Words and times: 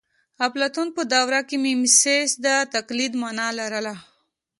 اپلاتون 0.47 0.87
په 0.95 1.01
دوره 1.13 1.39
کې 1.47 1.55
میمیسیس 1.65 2.29
د 2.45 2.47
تقلید 2.73 3.13
مانا 3.21 3.47
لرله 3.59 3.95